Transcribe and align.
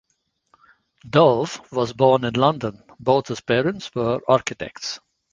Dove 1.07 1.61
was 1.71 1.93
born 1.93 2.23
in 2.25 2.33
London; 2.33 2.81
both 2.99 3.27
his 3.27 3.39
parents 3.41 3.93
were 3.93 4.19
architects. 4.27 4.99